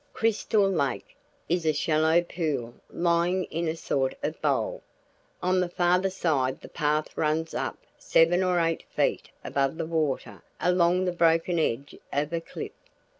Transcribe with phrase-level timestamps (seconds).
[0.13, 1.15] "Crystal Lake"
[1.47, 4.81] is a shallow pool lying in a sort of bowl.
[5.43, 10.41] On the farther side the path runs up seven or eight feet above the water
[10.59, 12.71] along the broken edge of a cliff.